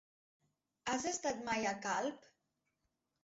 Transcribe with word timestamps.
Has 0.93 1.03
estat 1.09 1.43
mai 1.49 1.69
a 1.71 1.73
Calp? 1.83 2.25